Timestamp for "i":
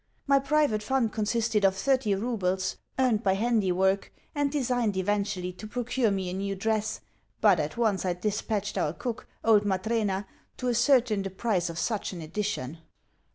8.03-8.13